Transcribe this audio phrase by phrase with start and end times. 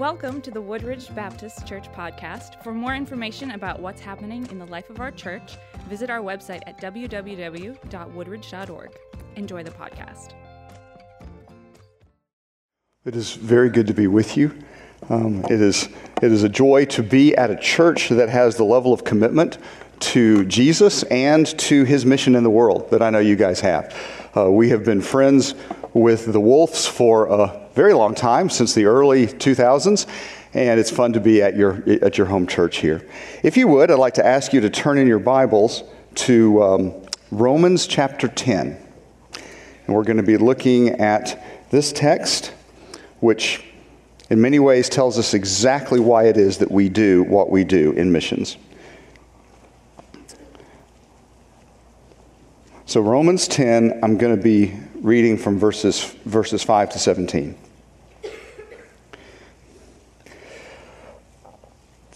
[0.00, 2.64] Welcome to the Woodridge Baptist Church podcast.
[2.64, 5.58] For more information about what's happening in the life of our church,
[5.90, 8.98] visit our website at www.woodridge.org.
[9.36, 10.32] Enjoy the podcast.
[13.04, 14.58] It is very good to be with you.
[15.10, 15.90] Um, it, is,
[16.22, 19.58] it is a joy to be at a church that has the level of commitment
[20.00, 23.94] to Jesus and to his mission in the world that I know you guys have.
[24.34, 25.54] Uh, we have been friends
[25.92, 30.06] with the Wolves for a very long time, since the early 2000s,
[30.52, 33.08] and it's fun to be at your, at your home church here.
[33.42, 35.82] If you would, I'd like to ask you to turn in your Bibles
[36.16, 36.94] to um,
[37.30, 38.76] Romans chapter 10.
[39.86, 42.52] And we're going to be looking at this text,
[43.20, 43.64] which
[44.28, 47.92] in many ways tells us exactly why it is that we do what we do
[47.92, 48.58] in missions.
[52.84, 57.56] So, Romans 10, I'm going to be reading from verses, verses 5 to 17.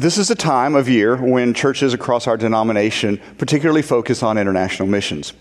[0.00, 4.88] This is a time of year when churches across our denomination particularly focus on international
[4.88, 5.34] missions.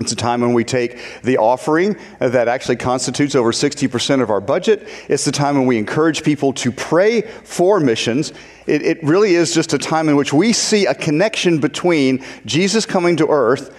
[0.00, 4.42] It's a time when we take the offering that actually constitutes over 60% of our
[4.42, 4.86] budget.
[5.08, 8.34] It's the time when we encourage people to pray for missions.
[8.66, 12.84] It, it, really is just a time in which we see a connection between Jesus
[12.84, 13.74] coming to earth,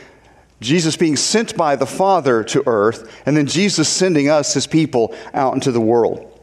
[0.61, 5.16] Jesus being sent by the Father to earth, and then Jesus sending us, his people,
[5.35, 6.37] out into the world.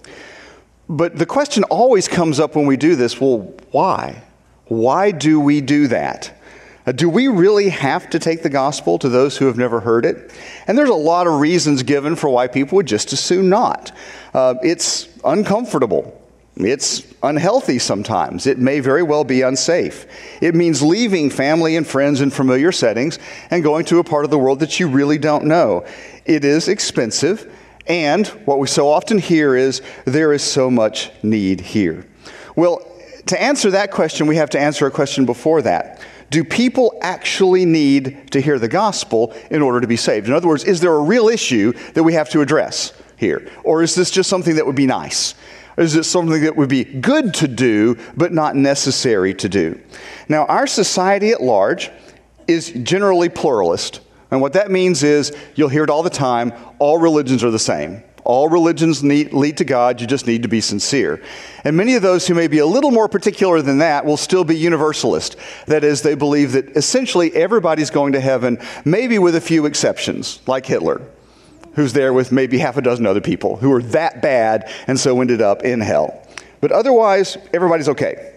[0.89, 4.23] But the question always comes up when we do this well, why?
[4.67, 6.41] Why do we do that?
[6.87, 10.05] Uh, do we really have to take the gospel to those who have never heard
[10.05, 10.33] it?
[10.67, 13.93] And there's a lot of reasons given for why people would just as soon not.
[14.35, 16.21] Uh, it's uncomfortable.
[16.57, 18.47] It's unhealthy sometimes.
[18.47, 20.07] It may very well be unsafe.
[20.41, 23.19] It means leaving family and friends in familiar settings
[23.51, 25.85] and going to a part of the world that you really don't know.
[26.27, 27.53] It is expensive,
[27.87, 32.07] and what we so often hear is there is so much need here.
[32.57, 32.87] Well,
[33.27, 36.01] to answer that question, we have to answer a question before that
[36.31, 40.27] do people actually need to hear the gospel in order to be saved?
[40.27, 43.49] In other words, is there a real issue that we have to address here?
[43.63, 45.37] Or is this just something that would be nice?
[45.77, 49.81] Is it something that would be good to do, but not necessary to do?
[50.29, 51.91] Now, our society at large
[52.49, 54.01] is generally pluralist.
[54.35, 57.59] And what that means is you'll hear it all the time all religions are the
[57.59, 58.03] same.
[58.25, 61.23] All religions need, lead to God, you just need to be sincere.
[61.63, 64.43] And many of those who may be a little more particular than that will still
[64.43, 65.37] be universalist.
[65.69, 70.41] That is, they believe that essentially everybody's going to heaven, maybe with a few exceptions,
[70.49, 71.01] like Hitler,
[71.77, 75.21] who's there with maybe half a dozen other people who are that bad and so
[75.21, 76.27] ended up in hell.
[76.61, 78.35] But otherwise, everybody's okay.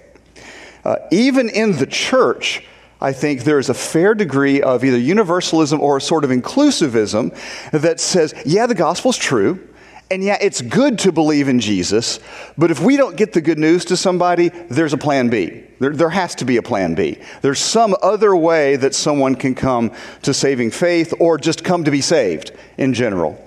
[0.86, 2.64] Uh, even in the church,
[3.00, 7.36] I think there is a fair degree of either universalism or a sort of inclusivism
[7.72, 9.68] that says, yeah, the gospel's true.
[10.10, 12.22] And yeah, it's good to believe in Jesus,
[12.58, 15.66] but if we don't get the good news to somebody, there's a plan B.
[15.80, 17.20] There, there, has to be a plan B.
[17.42, 19.92] There's some other way that someone can come
[20.22, 23.47] to saving faith or just come to be saved in general.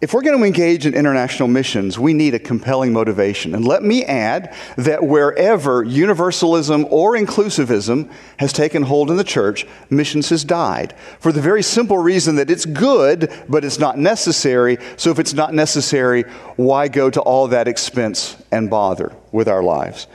[0.00, 3.54] If we're going to engage in international missions, we need a compelling motivation.
[3.54, 9.66] And let me add that wherever universalism or inclusivism has taken hold in the church,
[9.90, 10.94] missions has died.
[11.18, 14.78] For the very simple reason that it's good, but it's not necessary.
[14.96, 16.22] So if it's not necessary,
[16.56, 20.06] why go to all that expense and bother with our lives?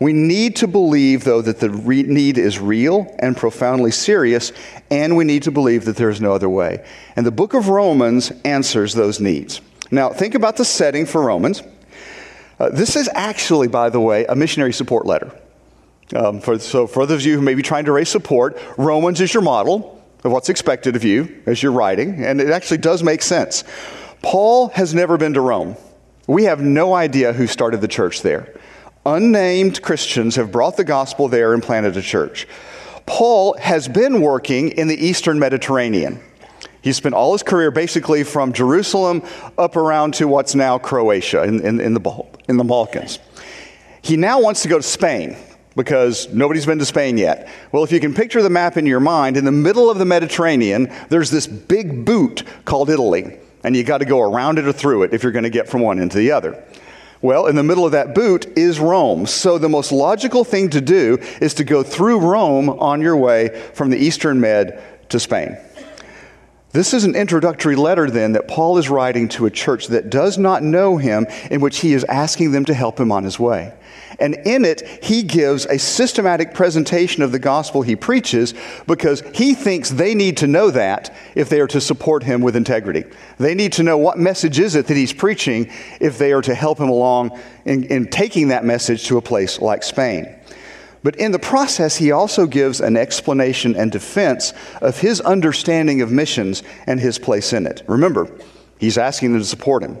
[0.00, 4.50] We need to believe, though, that the re- need is real and profoundly serious,
[4.90, 6.86] and we need to believe that there is no other way.
[7.16, 9.60] And the book of Romans answers those needs.
[9.90, 11.62] Now, think about the setting for Romans.
[12.58, 15.30] Uh, this is actually, by the way, a missionary support letter.
[16.16, 19.20] Um, for, so, for those of you who may be trying to raise support, Romans
[19.20, 23.02] is your model of what's expected of you as you're writing, and it actually does
[23.02, 23.64] make sense.
[24.22, 25.76] Paul has never been to Rome.
[26.26, 28.54] We have no idea who started the church there
[29.06, 32.46] unnamed Christians have brought the gospel there and planted a church.
[33.06, 36.20] Paul has been working in the eastern Mediterranean.
[36.82, 39.22] He spent all his career basically from Jerusalem
[39.58, 43.18] up around to what's now Croatia in, in, in, the, in the Balkans.
[44.02, 45.36] He now wants to go to Spain
[45.76, 47.48] because nobody's been to Spain yet.
[47.72, 50.04] Well, if you can picture the map in your mind, in the middle of the
[50.04, 54.72] Mediterranean, there's this big boot called Italy, and you got to go around it or
[54.72, 56.62] through it if you're going to get from one end to the other.
[57.22, 59.26] Well, in the middle of that boot is Rome.
[59.26, 63.48] So the most logical thing to do is to go through Rome on your way
[63.74, 65.58] from the Eastern Med to Spain.
[66.72, 70.38] This is an introductory letter, then, that Paul is writing to a church that does
[70.38, 73.74] not know him, in which he is asking them to help him on his way.
[74.20, 78.54] And in it, he gives a systematic presentation of the gospel he preaches
[78.86, 82.54] because he thinks they need to know that if they are to support him with
[82.54, 83.04] integrity.
[83.38, 85.70] They need to know what message is it that he's preaching
[86.00, 89.60] if they are to help him along in, in taking that message to a place
[89.60, 90.36] like Spain.
[91.02, 94.52] But in the process, he also gives an explanation and defense
[94.82, 97.82] of his understanding of missions and his place in it.
[97.88, 98.30] Remember,
[98.78, 99.96] he's asking them to support him.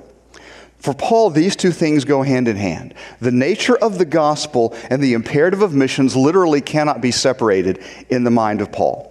[0.80, 2.94] For Paul, these two things go hand in hand.
[3.20, 8.24] The nature of the gospel and the imperative of missions literally cannot be separated in
[8.24, 9.06] the mind of Paul.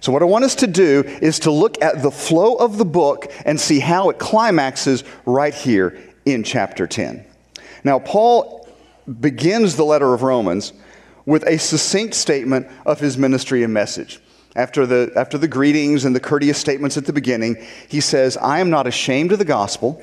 [0.00, 2.84] So, what I want us to do is to look at the flow of the
[2.84, 7.24] book and see how it climaxes right here in chapter 10.
[7.84, 8.68] Now, Paul
[9.20, 10.72] begins the letter of Romans
[11.24, 14.20] with a succinct statement of his ministry and message.
[14.56, 18.58] After the, after the greetings and the courteous statements at the beginning, he says, I
[18.58, 20.02] am not ashamed of the gospel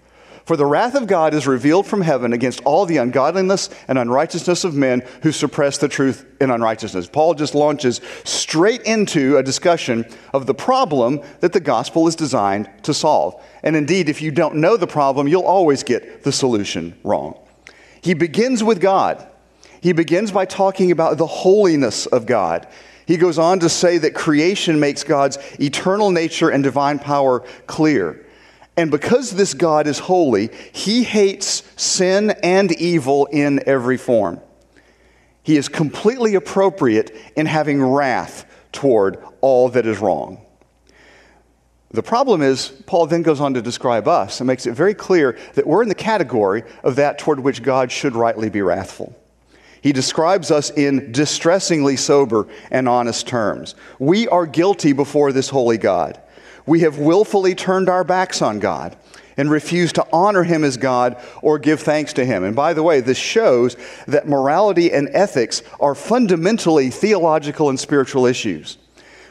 [0.45, 4.63] For the wrath of God is revealed from heaven against all the ungodliness and unrighteousness
[4.63, 7.07] of men who suppress the truth in unrighteousness.
[7.07, 12.69] Paul just launches straight into a discussion of the problem that the gospel is designed
[12.83, 13.41] to solve.
[13.63, 17.37] And indeed, if you don't know the problem, you'll always get the solution wrong.
[18.01, 19.27] He begins with God.
[19.81, 22.67] He begins by talking about the holiness of God.
[23.05, 28.25] He goes on to say that creation makes God's eternal nature and divine power clear.
[28.77, 34.39] And because this God is holy, he hates sin and evil in every form.
[35.43, 40.45] He is completely appropriate in having wrath toward all that is wrong.
[41.89, 45.37] The problem is, Paul then goes on to describe us and makes it very clear
[45.55, 49.13] that we're in the category of that toward which God should rightly be wrathful.
[49.81, 53.75] He describes us in distressingly sober and honest terms.
[53.99, 56.20] We are guilty before this holy God.
[56.65, 58.95] We have willfully turned our backs on God
[59.37, 62.43] and refused to honor him as God or give thanks to him.
[62.43, 63.75] And by the way, this shows
[64.07, 68.77] that morality and ethics are fundamentally theological and spiritual issues.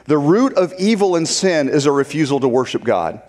[0.06, 3.22] The root of evil and sin is a refusal to worship God,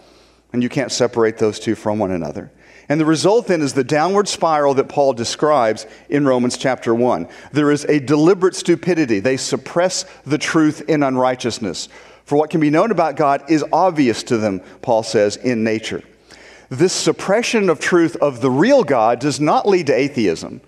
[0.54, 2.52] and you can't separate those two from one another.
[2.90, 7.28] And the result then is the downward spiral that Paul describes in Romans chapter 1.
[7.54, 9.20] There is a deliberate stupidity.
[9.20, 11.88] They suppress the truth in unrighteousness.
[12.32, 16.02] For what can be known about God is obvious to them, Paul says, in nature.
[16.70, 20.62] This suppression of truth of the real God does not lead to atheism.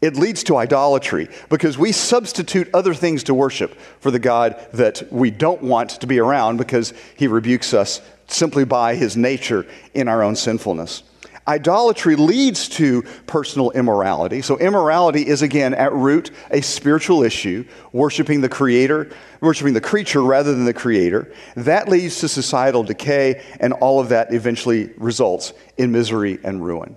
[0.00, 5.10] It leads to idolatry because we substitute other things to worship for the God that
[5.10, 10.06] we don't want to be around because he rebukes us simply by his nature in
[10.06, 11.02] our own sinfulness.
[11.48, 14.42] Idolatry leads to personal immorality.
[14.42, 20.22] So, immorality is again at root a spiritual issue, worshiping the creator, worshiping the creature
[20.22, 21.32] rather than the creator.
[21.56, 26.96] That leads to societal decay, and all of that eventually results in misery and ruin.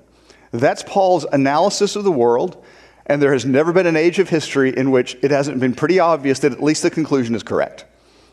[0.52, 2.62] That's Paul's analysis of the world,
[3.06, 6.00] and there has never been an age of history in which it hasn't been pretty
[6.00, 7.86] obvious that at least the conclusion is correct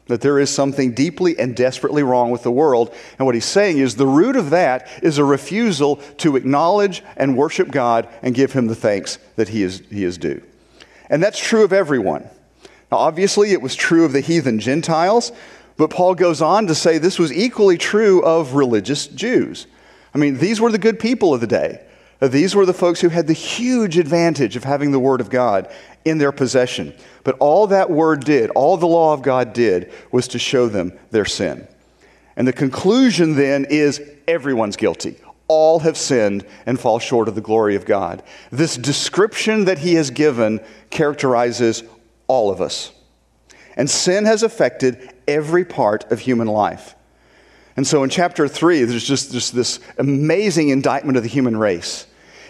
[0.08, 2.92] that there is something deeply and desperately wrong with the world.
[3.18, 7.36] And what he's saying is the root of that is a refusal to acknowledge and
[7.36, 10.42] worship God and give him the thanks that he is, he is due.
[11.08, 12.28] And that's true of everyone.
[12.90, 15.30] Now, obviously, it was true of the heathen Gentiles,
[15.76, 19.66] but Paul goes on to say this was equally true of religious Jews.
[20.14, 21.82] I mean, these were the good people of the day.
[22.20, 25.30] Uh, these were the folks who had the huge advantage of having the Word of
[25.30, 25.70] God
[26.04, 26.94] in their possession.
[27.22, 30.92] But all that Word did, all the law of God did, was to show them
[31.10, 31.68] their sin.
[32.37, 35.16] And the conclusion then is everyone's guilty.
[35.46, 38.22] All have sinned and fall short of the glory of God.
[38.50, 40.60] This description that he has given
[40.90, 41.84] characterizes
[42.26, 42.92] all of us.
[43.76, 46.96] And sin has affected every part of human life.
[47.76, 52.07] And so in chapter 3, there's just, just this amazing indictment of the human race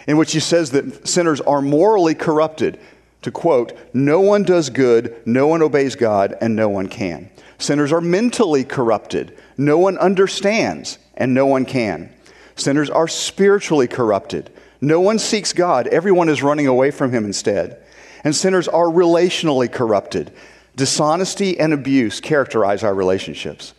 [0.09, 2.79] in which he says that sinners are morally corrupted.
[3.21, 7.29] To quote, no one does good, no one obeys God, and no one can.
[7.59, 9.37] Sinners are mentally corrupted.
[9.55, 12.11] No one understands, and no one can.
[12.55, 14.49] Sinners are spiritually corrupted.
[14.81, 17.79] No one seeks God, everyone is running away from him instead.
[18.23, 20.33] And sinners are relationally corrupted.
[20.75, 23.75] Dishonesty and abuse characterize our relationships.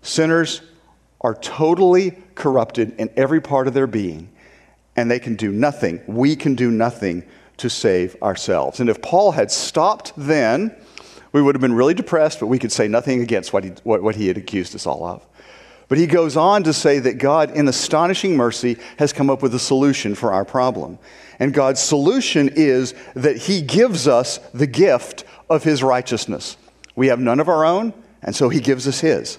[0.00, 0.62] Sinners
[1.20, 4.30] are totally corrupted in every part of their being,
[4.96, 6.00] and they can do nothing.
[6.06, 7.24] We can do nothing
[7.58, 8.80] to save ourselves.
[8.80, 10.74] And if Paul had stopped then,
[11.32, 14.02] we would have been really depressed, but we could say nothing against what he, what,
[14.02, 15.26] what he had accused us all of.
[15.88, 19.54] But he goes on to say that God, in astonishing mercy, has come up with
[19.54, 20.98] a solution for our problem.
[21.40, 26.56] And God's solution is that he gives us the gift of his righteousness.
[26.94, 27.92] We have none of our own,
[28.22, 29.38] and so he gives us his.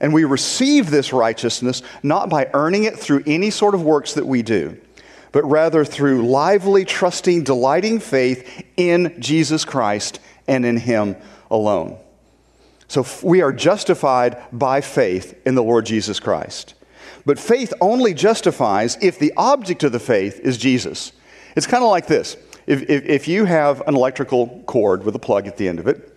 [0.00, 4.26] And we receive this righteousness not by earning it through any sort of works that
[4.26, 4.80] we do,
[5.32, 11.16] but rather through lively, trusting, delighting faith in Jesus Christ and in him
[11.50, 11.98] alone.
[12.88, 16.74] So we are justified by faith in the Lord Jesus Christ.
[17.24, 21.12] But faith only justifies if the object of the faith is Jesus.
[21.54, 25.18] It's kind of like this if, if, if, you have an electrical cord with a
[25.18, 26.09] plug at the end of it,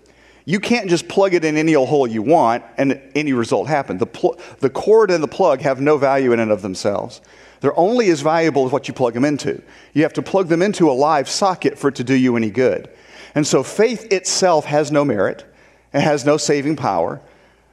[0.45, 3.97] you can't just plug it in any old hole you want and any result happen.
[3.97, 7.21] The, pl- the cord and the plug have no value in and of themselves.
[7.61, 9.61] They're only as valuable as what you plug them into.
[9.93, 12.49] You have to plug them into a live socket for it to do you any
[12.49, 12.89] good.
[13.35, 15.45] And so faith itself has no merit,
[15.93, 17.21] it has no saving power.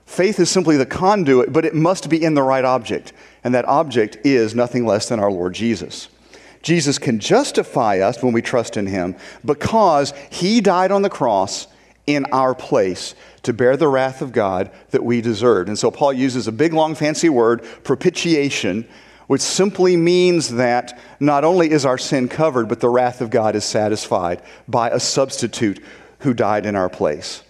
[0.07, 3.13] Faith is simply the conduit, but it must be in the right object.
[3.45, 6.09] And that object is nothing less than our Lord Jesus.
[6.63, 11.67] Jesus can justify us when we trust in him because he died on the cross
[12.15, 15.69] in our place to bear the wrath of God that we deserved.
[15.69, 18.87] And so Paul uses a big, long, fancy word, propitiation,
[19.27, 23.55] which simply means that not only is our sin covered, but the wrath of God
[23.55, 25.83] is satisfied by a substitute
[26.21, 27.43] who died in our place.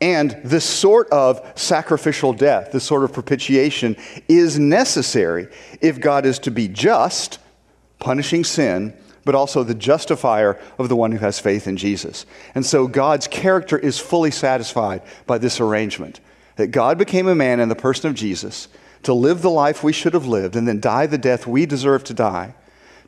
[0.00, 3.96] And this sort of sacrificial death, this sort of propitiation,
[4.28, 5.48] is necessary
[5.80, 7.40] if God is to be just,
[7.98, 8.96] punishing sin,
[9.28, 12.24] but also the justifier of the one who has faith in Jesus.
[12.54, 16.20] And so God's character is fully satisfied by this arrangement
[16.56, 18.68] that God became a man in the person of Jesus
[19.02, 22.04] to live the life we should have lived and then die the death we deserve
[22.04, 22.54] to die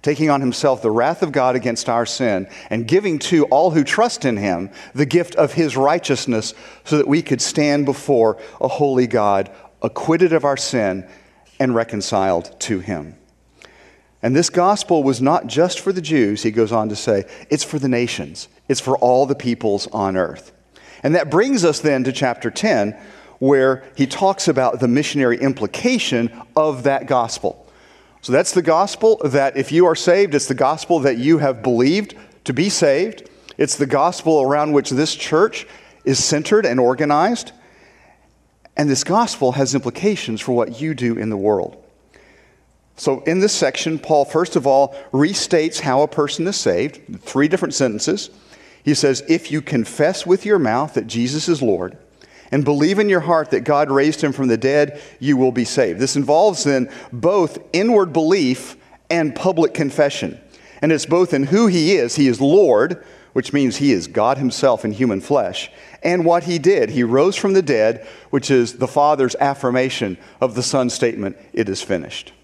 [0.02, 3.84] taking on himself the wrath of God against our sin, and giving to all who
[3.84, 8.68] trust in him the gift of his righteousness so that we could stand before a
[8.68, 9.50] holy God,
[9.82, 11.06] acquitted of our sin
[11.58, 13.19] and reconciled to him.
[14.22, 17.64] And this gospel was not just for the Jews, he goes on to say, it's
[17.64, 20.52] for the nations, it's for all the peoples on earth.
[21.02, 22.98] And that brings us then to chapter 10,
[23.38, 27.66] where he talks about the missionary implication of that gospel.
[28.20, 31.62] So that's the gospel that if you are saved, it's the gospel that you have
[31.62, 33.30] believed to be saved.
[33.56, 35.66] It's the gospel around which this church
[36.04, 37.52] is centered and organized.
[38.76, 41.79] And this gospel has implications for what you do in the world.
[43.00, 47.48] So, in this section, Paul, first of all, restates how a person is saved, three
[47.48, 48.28] different sentences.
[48.84, 51.96] He says, If you confess with your mouth that Jesus is Lord,
[52.52, 55.64] and believe in your heart that God raised him from the dead, you will be
[55.64, 55.98] saved.
[55.98, 58.76] This involves then both inward belief
[59.08, 60.38] and public confession.
[60.82, 63.02] And it's both in who he is, he is Lord,
[63.32, 66.90] which means he is God himself in human flesh, and what he did.
[66.90, 71.70] He rose from the dead, which is the Father's affirmation of the Son's statement, it
[71.70, 72.34] is finished.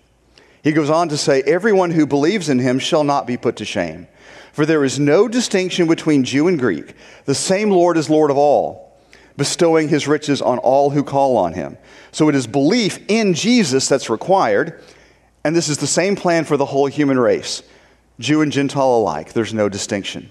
[0.67, 3.65] He goes on to say, Everyone who believes in him shall not be put to
[3.65, 4.09] shame.
[4.53, 6.97] For there is no distinction between Jew and Greek.
[7.25, 8.99] The same Lord is Lord of all
[9.37, 11.79] bestowing his riches on all who call on him.
[12.11, 14.83] So it is belief in Jesus that's required,
[15.45, 17.63] and this is the same plan for the whole human race,
[18.19, 19.35] Jew and Gentile alike.
[19.35, 20.29] There's no distinction.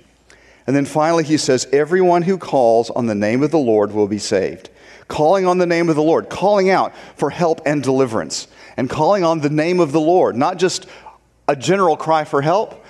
[0.68, 4.10] And then finally, he says, Everyone who calls on the name of the Lord will
[4.10, 4.70] be saved.
[5.08, 9.24] Calling on the name of the Lord, calling out for help and deliverance, and calling
[9.24, 10.88] on the name of the Lord, not just
[11.48, 12.84] a general cry for help,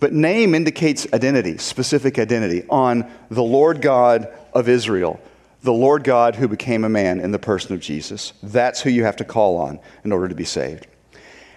[0.00, 5.20] but name indicates identity, specific identity, on the Lord God of Israel,
[5.62, 8.32] the Lord God who became a man in the person of Jesus.
[8.42, 10.86] That's who you have to call on in order to be saved.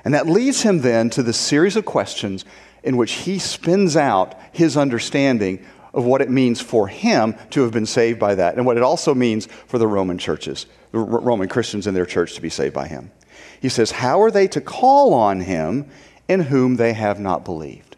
[0.03, 2.45] And that leads him then to the series of questions
[2.83, 7.71] in which he spins out his understanding of what it means for him to have
[7.71, 11.47] been saved by that and what it also means for the Roman churches, the Roman
[11.47, 13.09] Christians in their church to be saved by him.
[13.61, 15.89] He says, How are they to call on him
[16.27, 17.95] in whom they have not believed?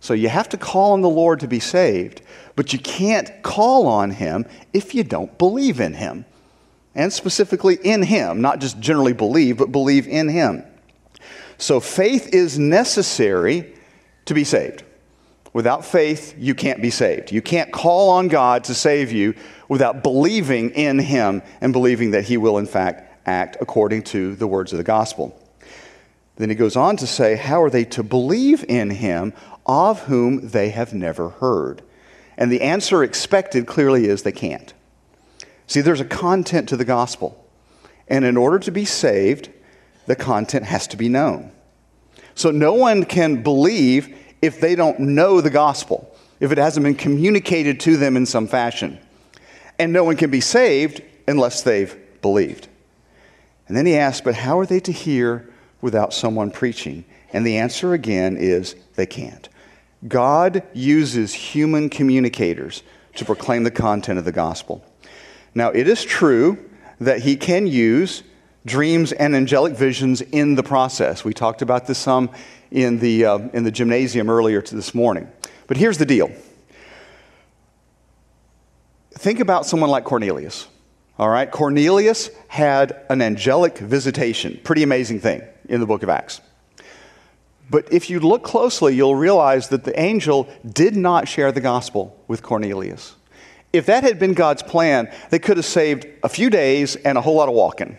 [0.00, 2.22] So you have to call on the Lord to be saved,
[2.54, 6.24] but you can't call on him if you don't believe in him.
[6.94, 10.64] And specifically in him, not just generally believe, but believe in him.
[11.58, 13.74] So faith is necessary
[14.26, 14.84] to be saved.
[15.52, 17.32] Without faith, you can't be saved.
[17.32, 19.34] You can't call on God to save you
[19.68, 24.46] without believing in him and believing that he will, in fact, act according to the
[24.46, 25.38] words of the gospel.
[26.36, 29.32] Then he goes on to say, How are they to believe in him
[29.64, 31.82] of whom they have never heard?
[32.36, 34.72] And the answer expected clearly is they can't.
[35.66, 37.42] See, there's a content to the gospel.
[38.08, 39.50] And in order to be saved,
[40.06, 41.50] the content has to be known.
[42.34, 46.94] So no one can believe if they don't know the gospel, if it hasn't been
[46.94, 48.98] communicated to them in some fashion.
[49.78, 52.68] And no one can be saved unless they've believed.
[53.68, 55.48] And then he asks, But how are they to hear
[55.80, 57.04] without someone preaching?
[57.32, 59.48] And the answer again is they can't.
[60.06, 62.82] God uses human communicators
[63.16, 64.84] to proclaim the content of the gospel.
[65.54, 66.58] Now, it is true
[67.00, 68.22] that he can use
[68.64, 71.24] dreams and angelic visions in the process.
[71.24, 72.30] We talked about this some
[72.70, 75.30] in the, uh, in the gymnasium earlier this morning.
[75.66, 76.30] But here's the deal
[79.12, 80.68] think about someone like Cornelius.
[81.18, 84.60] All right, Cornelius had an angelic visitation.
[84.62, 86.42] Pretty amazing thing in the book of Acts.
[87.70, 92.22] But if you look closely, you'll realize that the angel did not share the gospel
[92.28, 93.16] with Cornelius.
[93.72, 97.22] If that had been God's plan, they could have saved a few days and a
[97.22, 97.98] whole lot of walking.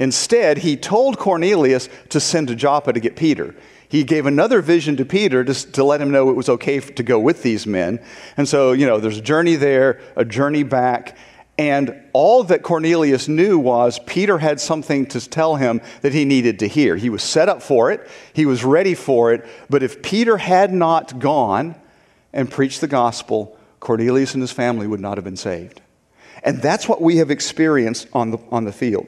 [0.00, 3.54] Instead, he told Cornelius to send to Joppa to get Peter.
[3.88, 7.02] He gave another vision to Peter to, to let him know it was okay to
[7.02, 8.00] go with these men.
[8.36, 11.16] And so, you know, there's a journey there, a journey back,
[11.60, 16.60] and all that Cornelius knew was Peter had something to tell him that he needed
[16.60, 16.96] to hear.
[16.96, 19.46] He was set up for it, he was ready for it.
[19.68, 21.74] But if Peter had not gone
[22.32, 25.82] and preached the gospel, Cornelius and his family would not have been saved.
[26.42, 29.06] And that's what we have experienced on the, on the field.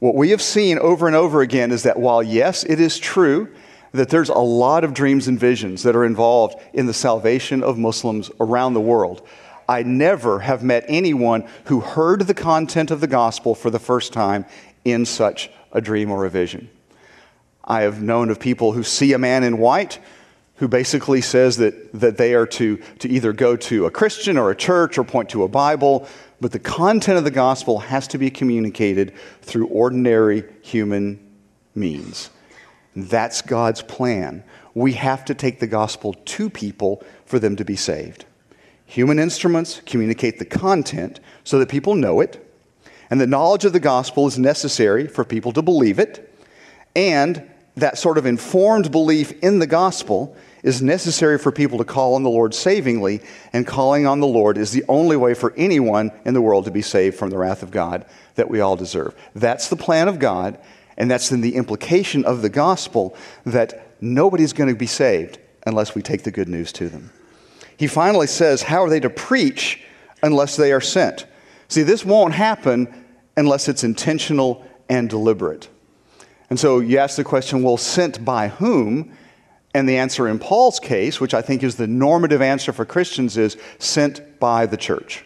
[0.00, 3.54] What we have seen over and over again is that while, yes, it is true
[3.92, 7.78] that there's a lot of dreams and visions that are involved in the salvation of
[7.78, 9.24] Muslims around the world,
[9.68, 14.12] I never have met anyone who heard the content of the gospel for the first
[14.12, 14.46] time
[14.84, 16.70] in such a dream or a vision.
[17.62, 19.98] I have known of people who see a man in white
[20.56, 24.50] who basically says that, that they are to, to either go to a Christian or
[24.50, 26.08] a church or point to a Bible,
[26.40, 31.20] but the content of the gospel has to be communicated through ordinary human
[31.74, 32.30] means.
[32.96, 34.42] That's God's plan.
[34.74, 38.24] We have to take the gospel to people for them to be saved.
[38.88, 42.42] Human instruments communicate the content so that people know it,
[43.10, 46.34] and the knowledge of the gospel is necessary for people to believe it,
[46.96, 52.14] and that sort of informed belief in the gospel is necessary for people to call
[52.14, 53.20] on the Lord savingly,
[53.52, 56.70] and calling on the Lord is the only way for anyone in the world to
[56.70, 59.14] be saved from the wrath of God that we all deserve.
[59.34, 60.58] That's the plan of God,
[60.96, 65.94] and that's in the implication of the gospel that nobody's going to be saved unless
[65.94, 67.12] we take the good news to them
[67.78, 69.82] he finally says, How are they to preach
[70.22, 71.26] unless they are sent?
[71.68, 72.92] See, this won't happen
[73.36, 75.68] unless it's intentional and deliberate.
[76.50, 79.16] And so you ask the question, well, sent by whom?
[79.74, 83.36] And the answer in Paul's case, which I think is the normative answer for Christians,
[83.36, 85.24] is sent by the church.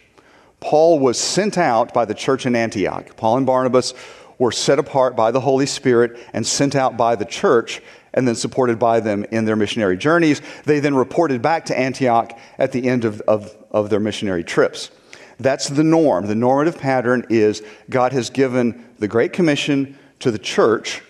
[0.61, 3.17] Paul was sent out by the church in Antioch.
[3.17, 3.95] Paul and Barnabas
[4.39, 7.81] were set apart by the Holy Spirit and sent out by the church
[8.15, 10.41] and then supported by them in their missionary journeys.
[10.65, 14.91] They then reported back to Antioch at the end of, of, of their missionary trips.
[15.39, 16.27] That's the norm.
[16.27, 21.03] The normative pattern is God has given the Great Commission to the church,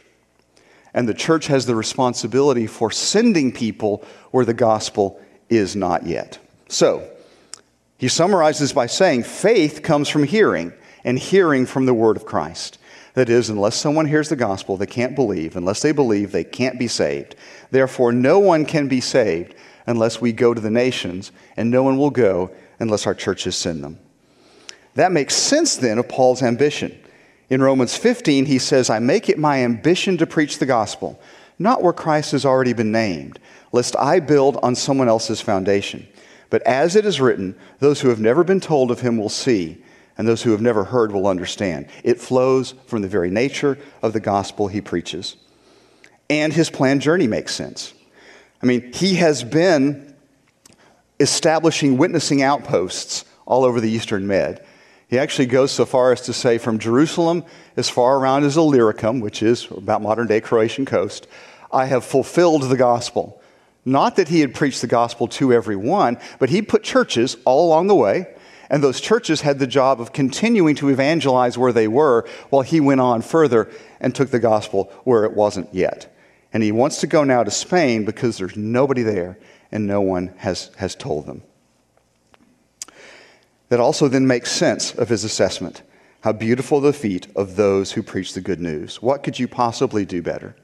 [0.95, 6.39] and the church has the responsibility for sending people where the gospel is not yet.
[6.69, 7.09] So,
[7.99, 10.73] he summarizes by saying faith comes from hearing,
[11.05, 12.79] and hearing from the word of Christ.
[13.15, 15.57] That is, unless someone hears the gospel, they can't believe.
[15.57, 17.35] Unless they believe, they can't be saved.
[17.71, 19.55] Therefore, no one can be saved
[19.87, 23.85] unless we go to the nations, and no one will go unless our churches send
[23.85, 23.99] them.
[24.95, 26.99] That makes sense then of Paul's ambition.
[27.51, 31.21] In Romans 15, he says, I make it my ambition to preach the gospel,
[31.59, 33.39] not where Christ has already been named,
[33.73, 36.07] lest I build on someone else's foundation.
[36.49, 39.83] But as it is written, those who have never been told of him will see
[40.19, 41.87] and those who have never heard will understand.
[42.05, 45.37] It flows from the very nature of the gospel he preaches.
[46.31, 47.93] and his planned journey makes sense.
[48.63, 50.15] I mean, he has been
[51.21, 54.65] establishing witnessing outposts all over the Eastern Med.
[55.09, 57.45] He actually goes so far as to say from Jerusalem
[57.77, 61.27] as far around as Illyricum, which is about modern day Croatian coast,
[61.71, 63.43] I have fulfilled the gospel.
[63.85, 67.89] Not that he had preached the gospel to everyone, but he put churches all along
[67.89, 68.35] the way,
[68.73, 72.81] and those churches had the job of continuing to evangelize where they were while he
[72.81, 76.11] went on further and took the gospel where it wasn't yet.
[76.55, 79.39] And he wants to go now to Spain because there's nobody there
[79.71, 81.43] and no one has, has told them.
[83.69, 85.83] That also then makes sense of his assessment.
[86.23, 89.03] How beautiful the feet of those who preach the good news.
[89.03, 90.57] What could you possibly do better?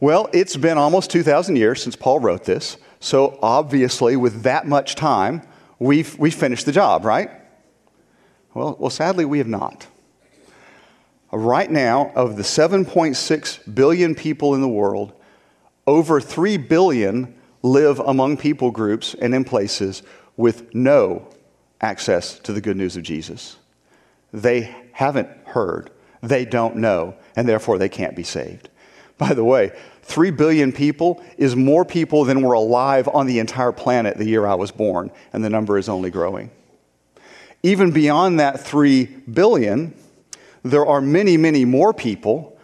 [0.00, 4.94] Well, it's been almost 2,000 years since Paul wrote this, so obviously, with that much
[4.94, 5.42] time,
[5.78, 7.30] we've, we've finished the job, right?
[8.54, 9.86] Well, well, sadly, we have not.
[11.32, 15.12] Right now, of the 7.6 billion people in the world,
[15.86, 20.02] over 3 billion live among people groups and in places
[20.36, 21.28] with no
[21.80, 23.56] access to the good news of Jesus.
[24.32, 25.90] They haven't heard,
[26.22, 28.68] they don't know, and therefore they can't be saved.
[29.18, 29.72] By the way,
[30.06, 34.46] 3 billion people is more people than were alive on the entire planet the year
[34.46, 36.50] I was born, and the number is only growing.
[37.64, 39.94] Even beyond that 3 billion,
[40.62, 42.56] there are many, many more people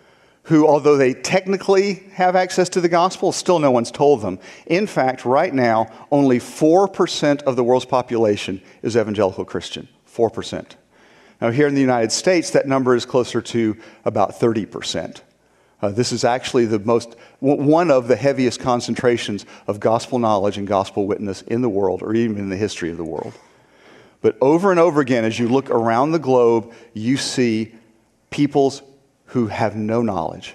[0.45, 4.39] who, although they technically have access to the gospel, still no one's told them.
[4.67, 9.89] In fact, right now, only 4% of the world's population is evangelical Christian.
[10.09, 10.77] 4%.
[11.41, 15.23] Now, here in the United States, that number is closer to about 30%.
[15.83, 20.69] Uh, this is actually the most, one of the heaviest concentrations of gospel knowledge and
[20.69, 23.35] gospel witness in the world, or even in the history of the world.
[24.21, 27.75] But over and over again, as you look around the globe, you see
[28.31, 28.83] peoples
[29.27, 30.55] who have no knowledge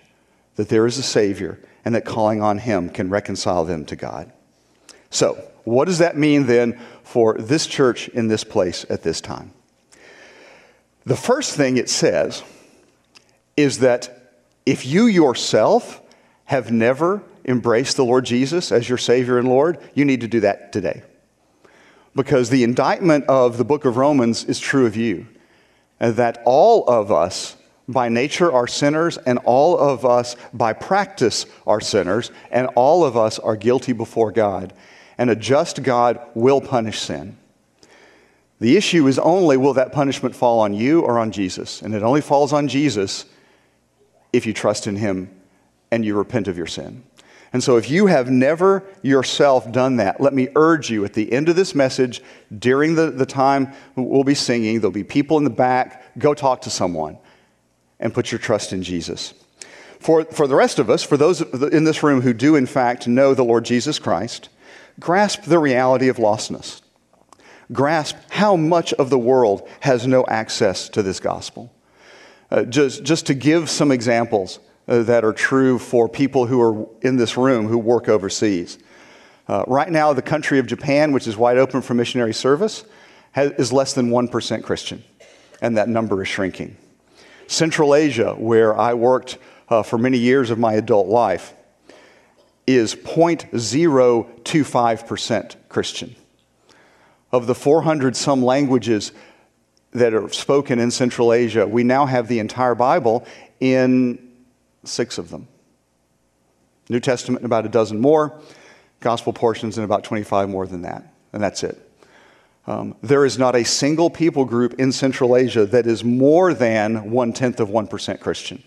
[0.56, 4.32] that there is a Savior and that calling on Him can reconcile them to God.
[5.10, 5.34] So,
[5.66, 9.52] what does that mean then for this church in this place at this time?
[11.06, 12.44] The first thing it says
[13.58, 14.17] is that
[14.68, 16.02] if you yourself
[16.44, 20.42] have never embraced the Lord Jesus as your Savior and Lord, you need to do
[20.42, 21.04] that today.
[22.14, 25.26] Because the indictment of the book of Romans is true of you
[26.00, 27.56] that all of us
[27.88, 33.16] by nature are sinners, and all of us by practice are sinners, and all of
[33.16, 34.74] us are guilty before God.
[35.18, 37.38] And a just God will punish sin.
[38.60, 41.82] The issue is only will that punishment fall on you or on Jesus?
[41.82, 43.26] And it only falls on Jesus
[44.38, 45.30] if you trust in Him
[45.92, 47.04] and you repent of your sin.
[47.54, 51.32] And so, if you have never yourself done that, let me urge you at the
[51.32, 52.22] end of this message,
[52.58, 56.62] during the, the time we'll be singing, there'll be people in the back, go talk
[56.62, 57.18] to someone
[58.00, 59.34] and put your trust in Jesus.
[60.00, 63.08] For, for the rest of us, for those in this room who do in fact
[63.08, 64.50] know the Lord Jesus Christ,
[65.00, 66.82] grasp the reality of lostness.
[67.72, 71.74] Grasp how much of the world has no access to this gospel.
[72.50, 76.88] Uh, just, just to give some examples uh, that are true for people who are
[77.02, 78.78] in this room who work overseas.
[79.48, 82.86] Uh, right now, the country of Japan, which is wide open for missionary service,
[83.34, 85.04] has, is less than 1% Christian,
[85.62, 86.78] and that number is shrinking.
[87.48, 89.38] Central Asia, where I worked
[89.70, 91.54] uh, for many years of my adult life,
[92.66, 96.16] is 0.025% Christian.
[97.32, 99.12] Of the 400 some languages
[99.92, 103.26] that are spoken in Central Asia, we now have the entire Bible
[103.60, 104.32] in
[104.84, 105.48] six of them.
[106.90, 108.40] New Testament in about a dozen more,
[109.00, 111.84] gospel portions in about 25 more than that, and that's it.
[112.66, 117.12] Um, there is not a single people group in Central Asia that is more than
[117.12, 118.62] one tenth of 1% Christian.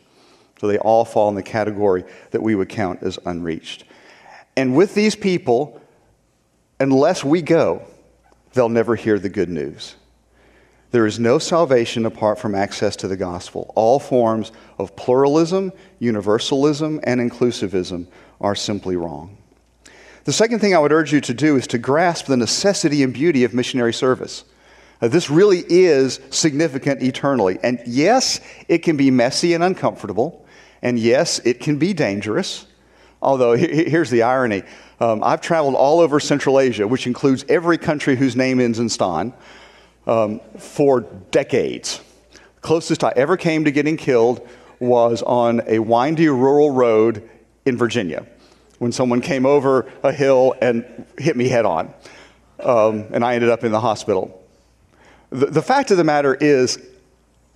[0.59, 3.85] So they all fall in the category that we would count as unreached.
[4.57, 5.81] And with these people,
[6.79, 7.83] unless we go,
[8.55, 9.97] they'll never hear the good news.
[10.91, 13.73] There is no salvation apart from access to the gospel.
[13.77, 18.07] All forms of pluralism, universalism, and inclusivism
[18.41, 19.37] are simply wrong.
[20.25, 23.15] The second thing I would urge you to do is to grasp the necessity and
[23.15, 24.45] beauty of missionary service.
[25.01, 27.59] This really is significant eternally.
[27.63, 30.45] And yes, it can be messy and uncomfortable.
[30.83, 32.67] And yes, it can be dangerous.
[33.23, 34.63] Although, here's the irony
[34.99, 38.91] um, I've traveled all over Central Asia, which includes every country whose name ends in
[38.91, 39.33] stan
[40.07, 42.01] um, for decades.
[42.61, 44.47] Closest I ever came to getting killed
[44.79, 47.29] was on a windy rural road
[47.65, 48.27] in Virginia
[48.79, 51.93] when someone came over a hill and hit me head on.
[52.59, 54.43] Um, and I ended up in the hospital.
[55.31, 56.79] The, the fact of the matter is,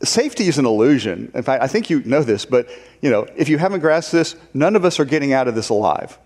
[0.02, 1.33] safety is an illusion.
[1.35, 2.68] In fact, I think you know this, but
[3.00, 5.70] you know, if you haven't grasped this, none of us are getting out of this
[5.70, 6.18] alive.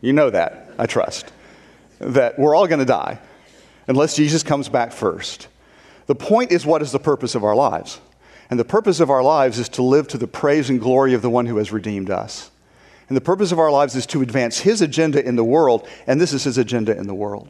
[0.00, 1.32] You know that, I trust.
[1.98, 3.18] That we're all going to die
[3.88, 5.48] unless Jesus comes back first.
[6.06, 8.00] The point is what is the purpose of our lives?
[8.48, 11.22] And the purpose of our lives is to live to the praise and glory of
[11.22, 12.50] the one who has redeemed us.
[13.08, 16.20] And the purpose of our lives is to advance his agenda in the world, and
[16.20, 17.48] this is his agenda in the world.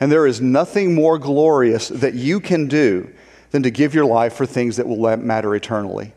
[0.00, 3.12] And there is nothing more glorious that you can do
[3.50, 6.12] than to give your life for things that will matter eternally.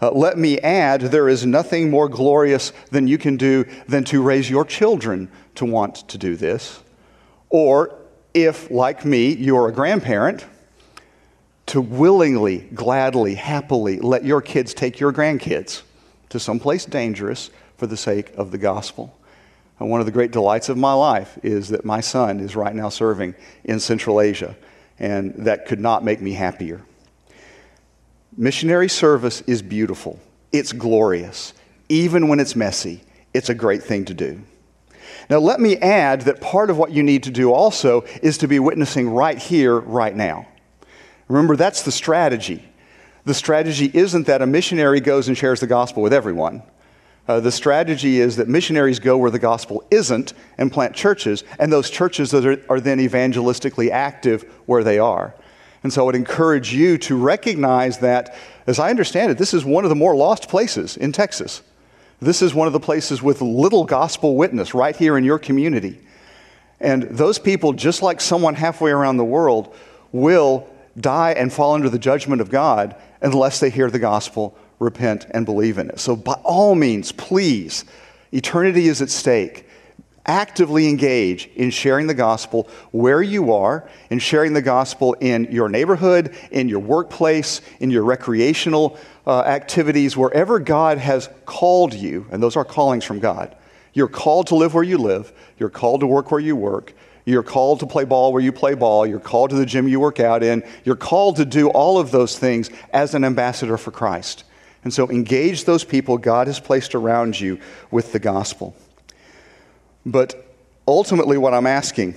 [0.00, 4.22] Uh, let me add, there is nothing more glorious than you can do than to
[4.22, 6.82] raise your children to want to do this.
[7.48, 7.98] Or
[8.34, 10.44] if, like me, you're a grandparent,
[11.66, 15.82] to willingly, gladly, happily let your kids take your grandkids
[16.28, 19.16] to someplace dangerous for the sake of the gospel.
[19.78, 22.74] And one of the great delights of my life is that my son is right
[22.74, 24.56] now serving in Central Asia,
[24.98, 26.82] and that could not make me happier.
[28.36, 30.20] Missionary service is beautiful,
[30.52, 31.52] it's glorious.
[31.88, 33.02] Even when it's messy,
[33.34, 34.40] it's a great thing to do.
[35.28, 38.48] Now, let me add that part of what you need to do also is to
[38.48, 40.46] be witnessing right here, right now.
[41.28, 42.64] Remember, that's the strategy.
[43.24, 46.62] The strategy isn't that a missionary goes and shares the gospel with everyone.
[47.26, 51.72] Uh, the strategy is that missionaries go where the gospel isn't and plant churches, and
[51.72, 55.34] those churches are, are then evangelistically active where they are.
[55.82, 59.64] And so I would encourage you to recognize that, as I understand it, this is
[59.64, 61.62] one of the more lost places in Texas.
[62.20, 66.00] This is one of the places with little gospel witness right here in your community.
[66.80, 69.74] And those people, just like someone halfway around the world,
[70.12, 75.26] will die and fall under the judgment of God unless they hear the gospel repent,
[75.30, 75.98] and believe in it.
[75.98, 77.84] So, by all means, please,
[78.32, 79.66] eternity is at stake.
[80.26, 85.68] Actively engage in sharing the gospel where you are, in sharing the gospel in your
[85.68, 92.42] neighborhood, in your workplace, in your recreational uh, activities, wherever God has called you, and
[92.42, 93.54] those are callings from God.
[93.92, 97.42] You're called to live where you live, you're called to work where you work, you're
[97.42, 99.06] called to play ball where you play ball.
[99.06, 100.62] You're called to the gym you work out in.
[100.84, 104.44] You're called to do all of those things as an ambassador for Christ.
[104.82, 107.58] And so engage those people God has placed around you
[107.90, 108.76] with the gospel.
[110.04, 110.54] But
[110.86, 112.14] ultimately, what I'm asking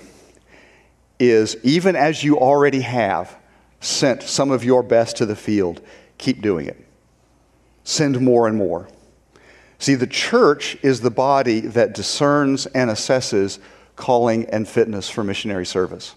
[1.19, 3.35] is even as you already have
[3.79, 5.81] sent some of your best to the field,
[6.17, 6.85] keep doing it.
[7.85, 8.89] Send more and more.
[9.79, 13.59] See, the church is the body that discerns and assesses
[13.97, 16.15] calling and fitness for missionary service.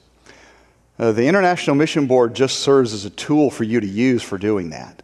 [1.01, 4.39] Uh, the International Mission Board just serves as a tool for you to use for
[4.39, 5.03] doing that.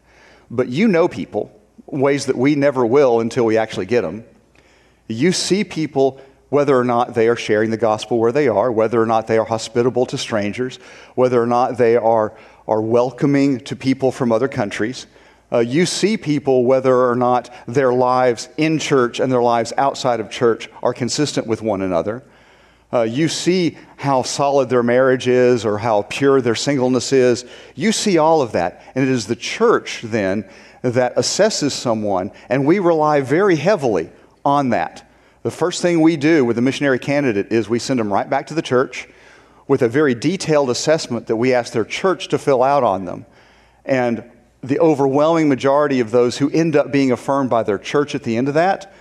[0.51, 4.25] But you know people, ways that we never will until we actually get them.
[5.09, 9.01] You see people whether or not they are sharing the gospel where they are, whether
[9.01, 10.77] or not they are hospitable to strangers,
[11.15, 12.37] whether or not they are,
[12.69, 15.07] are welcoming to people from other countries.
[15.51, 20.21] Uh, you see people whether or not their lives in church and their lives outside
[20.21, 22.23] of church are consistent with one another.
[22.93, 27.45] Uh, you see how solid their marriage is or how pure their singleness is.
[27.75, 28.83] You see all of that.
[28.95, 30.49] And it is the church then
[30.83, 34.11] that assesses someone, and we rely very heavily
[34.45, 35.11] on that.
[35.43, 38.47] The first thing we do with a missionary candidate is we send them right back
[38.49, 39.09] to the church
[39.67, 43.27] with a very detailed assessment that we ask their church to fill out on them.
[43.85, 44.31] And
[44.63, 48.37] the overwhelming majority of those who end up being affirmed by their church at the
[48.37, 48.93] end of that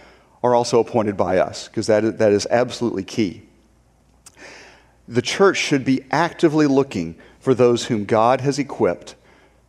[0.41, 3.43] are also appointed by us, because that that is absolutely key
[5.07, 9.15] the church should be actively looking for those whom God has equipped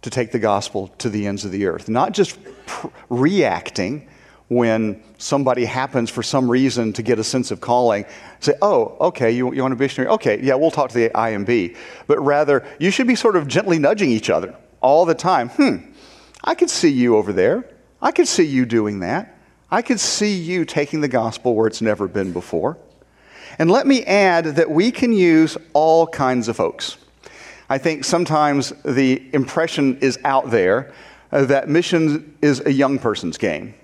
[0.02, 4.08] to take the gospel to the ends of the earth, not just pr- reacting
[4.48, 8.04] when somebody happens for some reason to get a sense of calling,
[8.38, 10.08] say, oh, okay, you, you want a missionary?
[10.12, 11.76] Okay, yeah, we'll talk to the IMB.
[12.06, 15.48] But rather, you should be sort of gently nudging each other all the time.
[15.48, 15.76] Hmm,
[16.44, 17.68] I could see you over there.
[18.00, 19.36] I could see you doing that.
[19.70, 22.78] I could see you taking the gospel where it's never been before.
[23.58, 26.98] And let me add that we can use all kinds of folks.
[27.68, 30.92] I think sometimes the impression is out there
[31.32, 33.74] uh, that mission is a young person's game.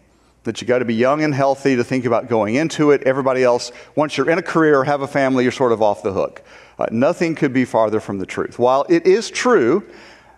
[0.45, 3.03] That you got to be young and healthy to think about going into it.
[3.03, 6.03] Everybody else, once you're in a career or have a family, you're sort of off
[6.03, 6.43] the hook.
[6.79, 8.59] Uh, nothing could be farther from the truth.
[8.59, 9.89] While it is true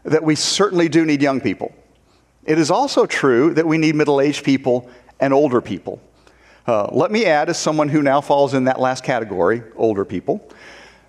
[0.04, 1.74] that we certainly do need young people,
[2.44, 6.00] it is also true that we need middle aged people and older people.
[6.66, 10.48] Uh, let me add, as someone who now falls in that last category, older people,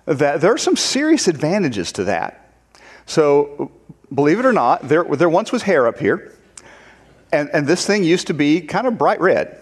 [0.04, 2.52] that there are some serious advantages to that.
[3.06, 3.70] So,
[4.12, 6.34] believe it or not, there, there once was hair up here,
[7.32, 9.60] and, and this thing used to be kind of bright red.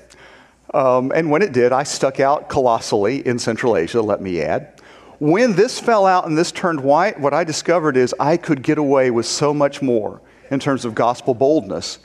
[0.72, 4.80] Um, and when it did, I stuck out colossally in Central Asia, let me add.
[5.20, 8.78] When this fell out and this turned white, what I discovered is I could get
[8.78, 12.00] away with so much more in terms of gospel boldness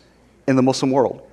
[0.47, 1.29] in the Muslim world.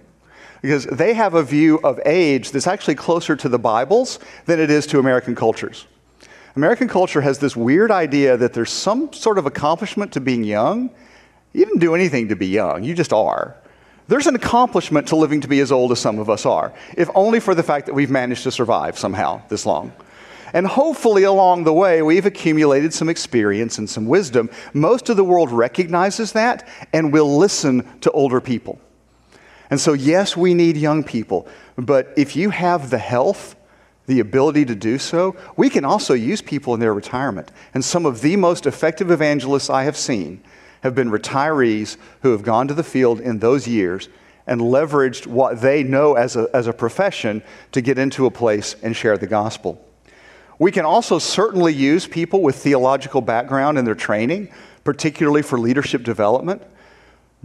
[0.62, 4.70] Because they have a view of age that's actually closer to the Bible's than it
[4.70, 5.86] is to American cultures.
[6.56, 10.90] American culture has this weird idea that there's some sort of accomplishment to being young.
[11.52, 13.56] You didn't do anything to be young, you just are.
[14.08, 17.10] There's an accomplishment to living to be as old as some of us are, if
[17.14, 19.92] only for the fact that we've managed to survive somehow this long.
[20.52, 24.48] And hopefully, along the way, we've accumulated some experience and some wisdom.
[24.72, 28.80] Most of the world recognizes that and will listen to older people.
[29.70, 33.56] And so, yes, we need young people, but if you have the health,
[34.06, 37.50] the ability to do so, we can also use people in their retirement.
[37.74, 40.42] And some of the most effective evangelists I have seen
[40.82, 44.08] have been retirees who have gone to the field in those years
[44.46, 48.76] and leveraged what they know as a, as a profession to get into a place
[48.82, 49.82] and share the gospel.
[50.58, 54.48] We can also certainly use people with theological background in their training,
[54.84, 56.62] particularly for leadership development.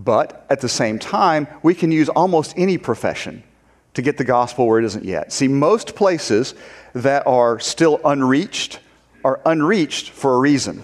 [0.04, 3.44] But at the same time, we can use almost any profession
[3.94, 5.32] to get the gospel where it isn't yet.
[5.32, 6.56] See, most places
[6.94, 8.80] that are still unreached
[9.24, 10.84] are unreached for a reason.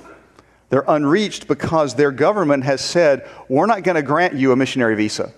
[0.69, 4.95] They're unreached because their government has said, we're not going to grant you a missionary
[4.95, 5.34] visa.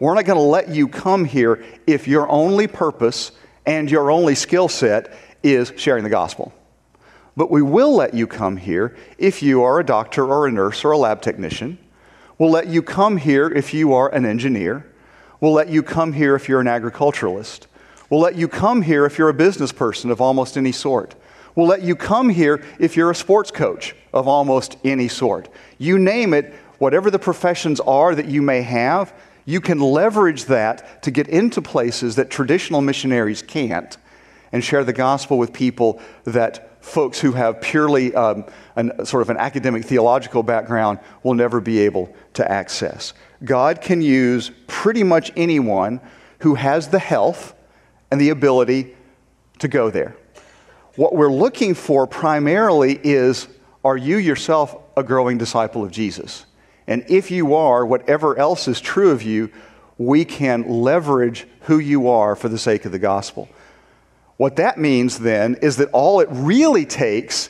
[0.00, 3.30] We're not going to let you come here if your only purpose
[3.66, 6.52] and your only skill set is sharing the gospel.
[7.36, 10.84] But we will let you come here if you are a doctor or a nurse
[10.84, 11.78] or a lab technician.
[12.42, 14.84] We'll let you come here if you are an engineer.
[15.40, 17.68] We'll let you come here if you're an agriculturalist.
[18.10, 21.14] We'll let you come here if you're a business person of almost any sort.
[21.54, 25.50] We'll let you come here if you're a sports coach of almost any sort.
[25.78, 31.00] You name it, whatever the professions are that you may have, you can leverage that
[31.04, 33.96] to get into places that traditional missionaries can't
[34.50, 38.44] and share the gospel with people that folks who have purely um,
[38.76, 43.14] an, sort of an academic theological background will never be able to access.
[43.44, 46.00] God can use pretty much anyone
[46.40, 47.54] who has the health
[48.10, 48.94] and the ability
[49.60, 50.16] to go there.
[50.96, 53.48] What we're looking for primarily is
[53.84, 56.44] are you yourself a growing disciple of Jesus?
[56.86, 59.50] And if you are, whatever else is true of you,
[59.98, 63.48] we can leverage who you are for the sake of the gospel.
[64.42, 67.48] What that means then is that all it really takes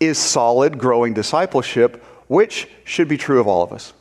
[0.00, 3.92] is solid, growing discipleship, which should be true of all of us.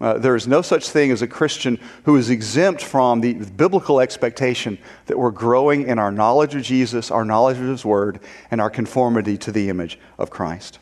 [0.00, 3.98] Uh, there is no such thing as a Christian who is exempt from the biblical
[3.98, 8.20] expectation that we're growing in our knowledge of Jesus, our knowledge of His Word,
[8.52, 10.78] and our conformity to the image of Christ.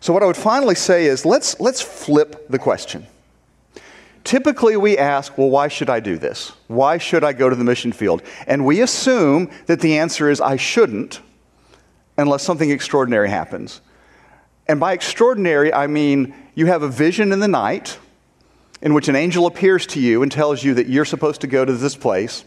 [0.00, 3.06] So, what I would finally say is let's, let's flip the question.
[4.24, 6.52] Typically, we ask, well, why should I do this?
[6.68, 8.22] Why should I go to the mission field?
[8.46, 11.20] And we assume that the answer is, I shouldn't,
[12.16, 13.80] unless something extraordinary happens.
[14.68, 17.98] And by extraordinary, I mean you have a vision in the night
[18.80, 21.64] in which an angel appears to you and tells you that you're supposed to go
[21.64, 22.44] to this place.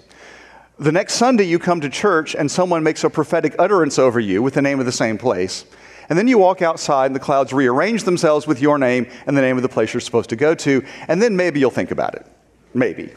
[0.77, 4.41] The next Sunday, you come to church and someone makes a prophetic utterance over you
[4.41, 5.65] with the name of the same place.
[6.09, 9.41] And then you walk outside and the clouds rearrange themselves with your name and the
[9.41, 10.83] name of the place you're supposed to go to.
[11.07, 12.25] And then maybe you'll think about it.
[12.73, 13.13] Maybe.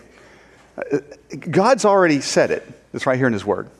[0.76, 0.98] Uh,
[1.50, 2.66] God's already said it.
[2.94, 3.70] It's right here in His Word.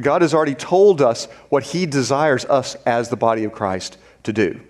[0.00, 4.32] God has already told us what He desires us as the body of Christ to
[4.32, 4.60] do.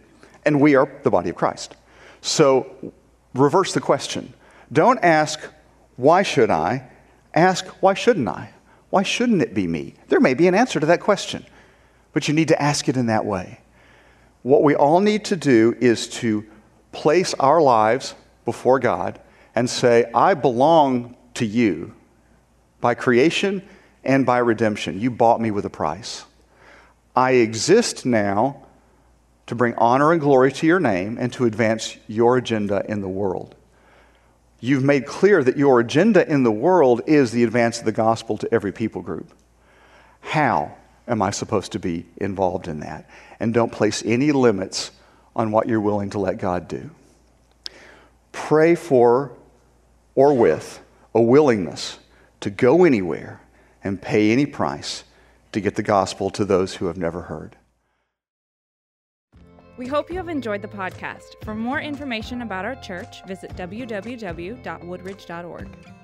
[0.45, 1.77] And we are the body of Christ.
[2.23, 2.93] So
[3.35, 4.33] reverse the question.
[4.73, 5.41] Don't ask,
[5.97, 6.89] why should I?
[7.35, 8.51] Ask, why shouldn't I?
[8.91, 9.95] Why shouldn't it be me?
[10.09, 11.45] There may be an answer to that question
[12.19, 13.61] but you need to ask it in that way.
[14.43, 16.45] What we all need to do is to
[16.91, 19.21] place our lives before God
[19.55, 21.95] and say, I belong to you
[22.81, 23.63] by creation
[24.03, 25.01] and by redemption.
[25.01, 26.25] You bought me with a price.
[27.15, 28.67] I exist now
[29.47, 33.09] to bring honor and glory to your name and to advance your agenda in the
[33.09, 33.55] world.
[34.59, 38.37] You've made clear that your agenda in the world is the advance of the gospel
[38.39, 39.33] to every people group.
[40.19, 40.78] How?
[41.09, 43.09] Am I supposed to be involved in that?
[43.41, 44.91] And don't place any limits
[45.35, 46.91] on what you're willing to let God do.
[48.33, 49.33] Pray for
[50.15, 50.81] or with
[51.15, 51.99] a willingness
[52.41, 53.41] to go anywhere
[53.83, 55.05] and pay any price
[55.53, 57.57] to get the gospel to those who have never heard.
[59.77, 61.43] We hope you have enjoyed the podcast.
[61.45, 65.98] For more information about our church, visit www.woodridge.org.